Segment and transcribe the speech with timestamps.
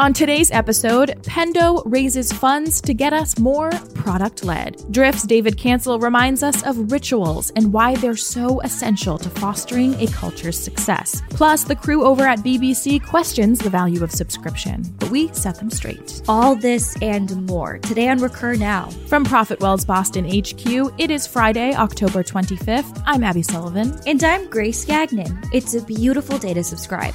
[0.00, 4.82] On today's episode, Pendo raises funds to get us more product led.
[4.90, 10.06] Drift's David Cancel reminds us of rituals and why they're so essential to fostering a
[10.06, 11.20] culture's success.
[11.28, 15.68] Plus, the crew over at BBC questions the value of subscription, but we set them
[15.68, 16.22] straight.
[16.26, 18.88] All this and more today on Recur Now.
[19.06, 23.02] From ProfitWell's Boston HQ, it is Friday, October 25th.
[23.04, 24.00] I'm Abby Sullivan.
[24.06, 25.42] And I'm Grace Gagnon.
[25.52, 27.12] It's a beautiful day to subscribe.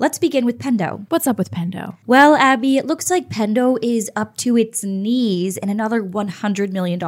[0.00, 1.04] Let's begin with Pendo.
[1.10, 1.98] What's up with Pendo?
[2.06, 6.98] Well, Abby, it looks like Pendo is up to its knees in another $100 million.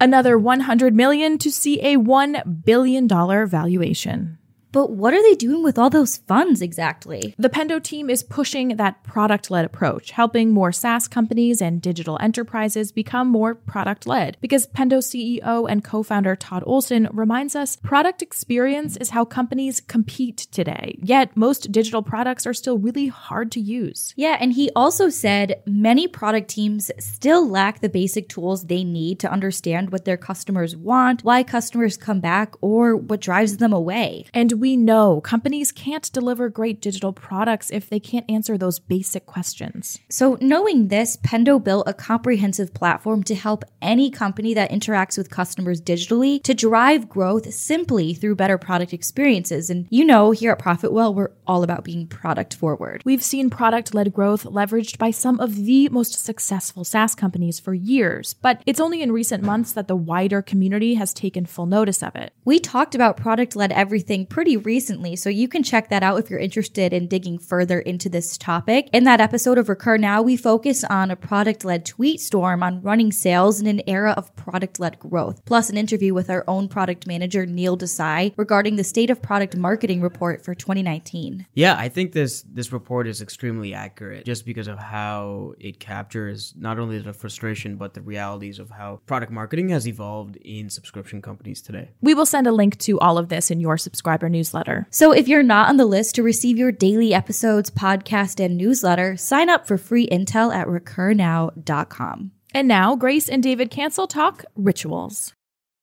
[0.00, 4.38] Another 100 million to see a 1 billion dollar valuation.
[4.74, 7.32] But what are they doing with all those funds exactly?
[7.38, 12.18] The Pendo team is pushing that product led approach, helping more SaaS companies and digital
[12.20, 14.36] enterprises become more product led.
[14.40, 19.80] Because Pendo CEO and co founder Todd Olson reminds us product experience is how companies
[19.80, 20.98] compete today.
[21.00, 24.12] Yet most digital products are still really hard to use.
[24.16, 29.20] Yeah, and he also said many product teams still lack the basic tools they need
[29.20, 34.24] to understand what their customers want, why customers come back, or what drives them away.
[34.34, 39.26] And we know companies can't deliver great digital products if they can't answer those basic
[39.26, 39.98] questions.
[40.08, 45.28] So, knowing this, Pendo built a comprehensive platform to help any company that interacts with
[45.28, 49.68] customers digitally to drive growth simply through better product experiences.
[49.68, 53.02] And you know, here at ProfitWell, we're all about being product forward.
[53.04, 57.74] We've seen product led growth leveraged by some of the most successful SaaS companies for
[57.74, 62.02] years, but it's only in recent months that the wider community has taken full notice
[62.02, 62.32] of it.
[62.46, 66.30] We talked about product led everything pretty recently, so you can check that out if
[66.30, 68.88] you're interested in digging further into this topic.
[68.92, 72.82] In that episode of Recur Now, we focus on a product led tweet storm on
[72.82, 76.68] running sales in an era of product led growth, plus an interview with our own
[76.68, 81.46] product manager, Neil Desai, regarding the state of product marketing report for 2019.
[81.54, 86.54] Yeah, I think this this report is extremely accurate just because of how it captures
[86.56, 91.22] not only the frustration but the realities of how product marketing has evolved in subscription
[91.22, 91.90] companies today.
[92.00, 94.86] We will send a link to all of this in your subscriber newsletter.
[94.90, 99.16] So if you're not on the list to receive your daily episodes, podcast, and newsletter,
[99.16, 102.32] sign up for free intel at recurnow.com.
[102.52, 105.32] And now, Grace and David Cancel talk rituals.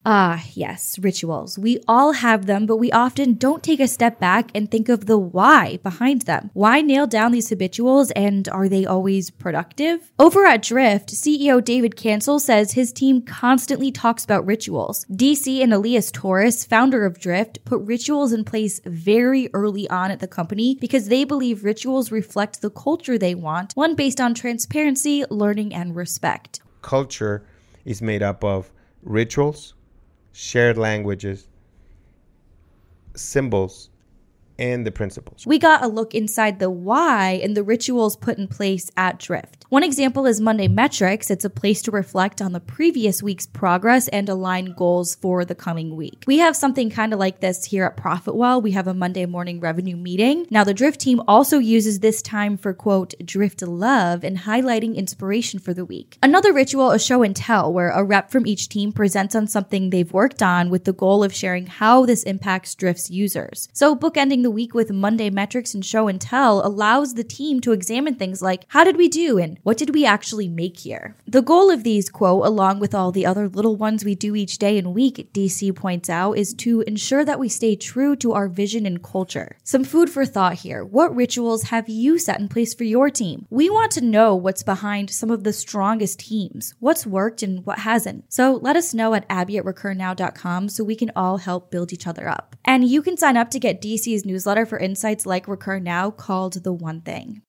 [0.03, 1.59] Ah, yes, rituals.
[1.59, 5.05] We all have them, but we often don't take a step back and think of
[5.05, 6.49] the why behind them.
[6.53, 10.11] Why nail down these habituals and are they always productive?
[10.17, 15.05] Over at Drift, CEO David Cancel says his team constantly talks about rituals.
[15.11, 20.19] DC and Elias Torres, founder of Drift, put rituals in place very early on at
[20.19, 25.23] the company because they believe rituals reflect the culture they want, one based on transparency,
[25.29, 26.59] learning, and respect.
[26.81, 27.45] Culture
[27.85, 28.71] is made up of
[29.03, 29.75] rituals,
[30.33, 31.47] shared languages,
[33.15, 33.90] symbols,
[34.61, 35.45] and the principles.
[35.45, 39.65] We got a look inside the why and the rituals put in place at Drift.
[39.69, 41.31] One example is Monday Metrics.
[41.31, 45.55] It's a place to reflect on the previous week's progress and align goals for the
[45.55, 46.25] coming week.
[46.27, 48.61] We have something kind of like this here at ProfitWell.
[48.61, 50.45] We have a Monday morning revenue meeting.
[50.51, 55.59] Now, the Drift team also uses this time for quote, Drift love and highlighting inspiration
[55.59, 56.19] for the week.
[56.21, 59.89] Another ritual is show and tell, where a rep from each team presents on something
[59.89, 63.69] they've worked on with the goal of sharing how this impacts Drift's users.
[63.73, 67.71] So, bookending the week with Monday metrics and show and tell allows the team to
[67.71, 71.15] examine things like how did we do and what did we actually make here?
[71.25, 74.57] The goal of these, quote, along with all the other little ones we do each
[74.57, 78.47] day and week, DC points out, is to ensure that we stay true to our
[78.47, 79.57] vision and culture.
[79.63, 80.83] Some food for thought here.
[80.83, 83.47] What rituals have you set in place for your team?
[83.49, 87.79] We want to know what's behind some of the strongest teams, what's worked and what
[87.79, 88.25] hasn't.
[88.27, 92.07] So let us know at abby at recurnow.com so we can all help build each
[92.07, 92.55] other up.
[92.65, 96.63] And you can sign up to get DC's newsletter for insights like Recur Now called
[96.63, 97.41] The One Thing.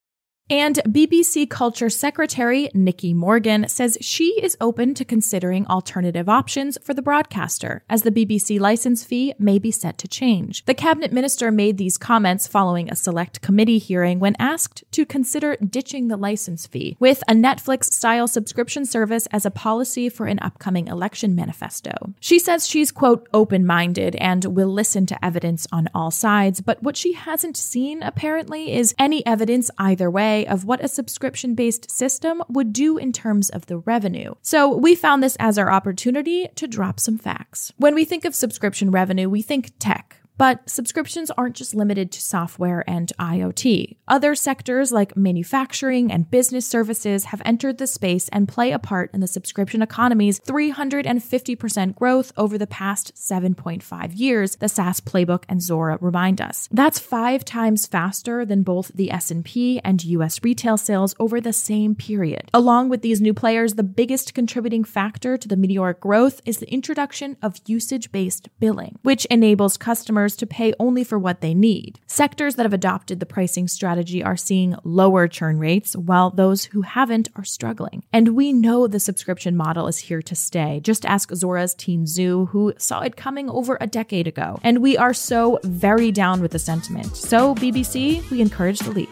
[0.50, 6.92] And BBC Culture Secretary Nicky Morgan says she is open to considering alternative options for
[6.92, 10.64] the broadcaster, as the BBC license fee may be set to change.
[10.64, 15.56] The cabinet minister made these comments following a select committee hearing when asked to consider
[15.56, 20.40] ditching the license fee, with a Netflix style subscription service as a policy for an
[20.43, 22.14] upcoming election manifesto.
[22.20, 26.82] She says she's, quote, open minded and will listen to evidence on all sides, but
[26.82, 31.90] what she hasn't seen, apparently, is any evidence either way of what a subscription based
[31.90, 34.34] system would do in terms of the revenue.
[34.42, 37.72] So we found this as our opportunity to drop some facts.
[37.76, 40.21] When we think of subscription revenue, we think tech.
[40.42, 43.98] But subscriptions aren't just limited to software and IoT.
[44.08, 49.10] Other sectors like manufacturing and business services have entered the space and play a part
[49.14, 55.60] in the subscription economy's 350% growth over the past 7.5 years, the SaaS playbook and
[55.60, 56.68] Zuora remind us.
[56.72, 61.94] That's 5 times faster than both the S&P and US retail sales over the same
[61.94, 62.50] period.
[62.52, 66.68] Along with these new players, the biggest contributing factor to the meteoric growth is the
[66.68, 72.00] introduction of usage-based billing, which enables customers to pay only for what they need.
[72.06, 76.82] Sectors that have adopted the pricing strategy are seeing lower churn rates, while those who
[76.82, 78.02] haven't are struggling.
[78.12, 80.81] And we know the subscription model is here to stay.
[80.81, 84.58] Just ask Zuora's Tien Tzuo, who saw it coming over a decade ago.
[84.62, 87.17] And we are so very down with the sentiment.
[87.17, 89.11] So, BBC, we encourage the leap.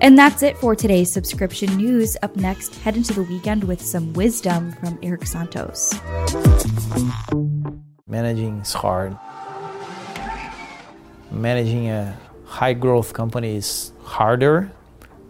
[0.00, 2.16] And that's it for today's subscription news.
[2.22, 5.94] Up next, head into the weekend with some wisdom from Eric Santos.
[8.16, 9.14] Managing is hard.
[11.30, 12.16] Managing a
[12.46, 14.70] high growth company is harder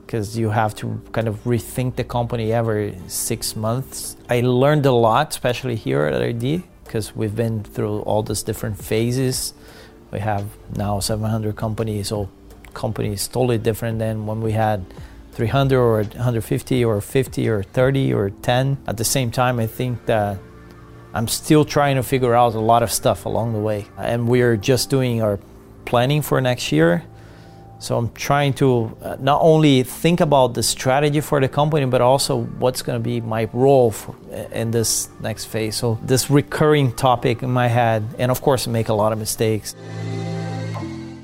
[0.03, 4.17] because you have to kind of rethink the company every six months.
[4.31, 8.79] I learned a lot, especially here at RD, because we've been through all these different
[8.79, 9.53] phases.
[10.13, 10.45] We have
[10.77, 12.29] now 700 companies, so
[12.73, 14.87] companies totally different than when we had
[15.33, 18.79] 300 or 150 or 50 or 30 or 10.
[18.87, 20.39] At the same time, I think that
[21.17, 23.87] I'm still trying to figure out a lot of stuff along the way.
[23.97, 25.41] And we're just doing our
[25.87, 27.05] planning for next year.
[27.79, 32.03] So I'm trying to uh, not only think about the strategy for the company, but
[32.03, 34.15] also what's going to be my role for,
[34.53, 35.77] in this next phase.
[35.77, 39.75] So this recurring topic in my head, and of course, make a lot of mistakes.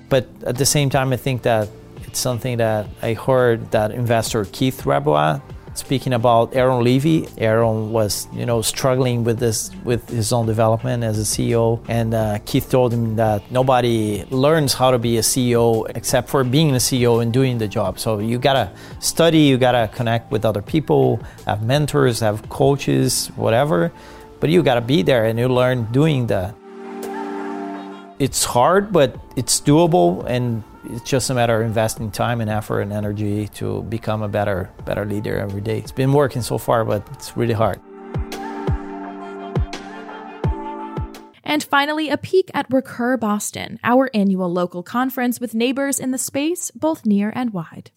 [0.08, 1.68] But at the same time, I think that
[2.06, 5.42] it's something that I heard that investor Keith Rabois
[5.74, 11.04] speaking about Aaron Levie, Aaron was, you know, struggling with this with his own development
[11.04, 15.20] as a CEO, and uh, Keith told him that nobody learns how to be a
[15.20, 17.98] CEO except for being a CEO and doing the job.
[17.98, 18.70] So you gotta
[19.00, 23.92] study, you gotta connect with other people, have mentors, have coaches, whatever,
[24.40, 26.54] but you gotta be there and you learn doing that.
[28.18, 32.80] It's hard, but it's doable, and it's just a matter of investing time and effort
[32.80, 35.78] and energy to become a better, better leader every day.
[35.78, 37.80] It's been working so far, but it's really hard.
[41.44, 46.18] And finally, a peek at Recur Boston, our annual local conference with neighbors in the
[46.18, 47.90] space, both near and wide.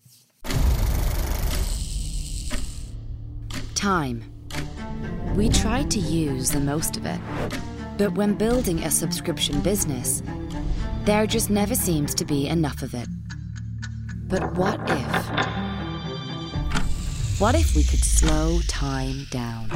[3.76, 4.24] Time.
[5.36, 7.20] We try to use the most of it.
[7.98, 10.22] But when building a subscription business,
[11.06, 13.08] there just never seems to be enough of it.
[14.28, 15.26] But what if?
[17.40, 19.70] What if we could slow time down?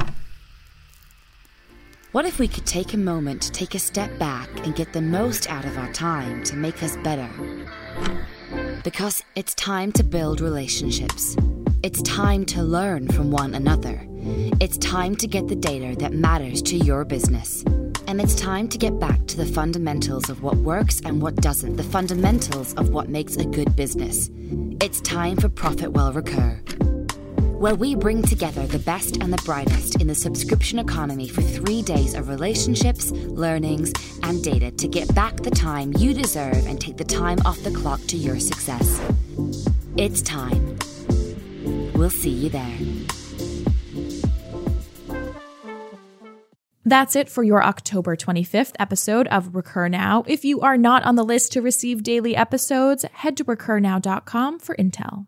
[2.13, 5.03] What if we could take a moment to take a step back and get the
[5.03, 7.29] most out of our time to make us better?
[8.83, 11.37] Because it's time to build relationships.
[11.83, 14.01] It's time to learn from one another.
[14.59, 17.63] It's time to get the data that matters to your business.
[18.09, 21.75] And it's time to get back to the fundamentals of what works and what doesn't,
[21.75, 24.31] the fundamentals of what makes a good business.
[24.81, 26.55] It's time for ProfitWell Recur,
[27.59, 31.83] where we bring together the best and the brightest in the subscription economy for three
[31.83, 36.97] days of relationships, learnings, and data to get back the time you deserve and take
[36.97, 38.99] the time off the clock to your success.
[39.97, 40.79] It's time.
[41.93, 42.75] We'll see you there.
[46.89, 50.23] That's it for your October 25th episode of Recur Now.
[50.25, 54.75] If you are not on the list to receive daily episodes, head to recurnow.com for
[54.75, 55.27] intel.